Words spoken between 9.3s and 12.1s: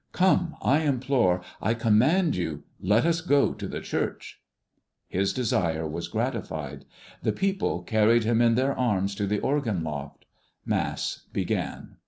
organ loft. Mass began.